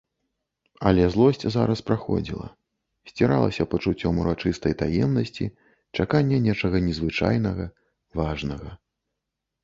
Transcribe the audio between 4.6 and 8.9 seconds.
таемнасці, чакання нечага незвычайнага, важнага.